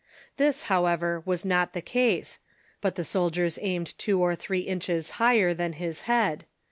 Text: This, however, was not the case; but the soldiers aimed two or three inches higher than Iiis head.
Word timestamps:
This, 0.37 0.63
however, 0.63 1.21
was 1.27 1.45
not 1.45 1.73
the 1.73 1.79
case; 1.83 2.39
but 2.81 2.95
the 2.95 3.03
soldiers 3.03 3.59
aimed 3.61 3.95
two 3.99 4.19
or 4.19 4.35
three 4.35 4.61
inches 4.61 5.11
higher 5.21 5.53
than 5.53 5.75
Iiis 5.75 6.01
head. 6.09 6.45